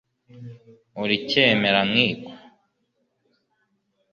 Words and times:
uriicyemera-nkiko 1.01 2.31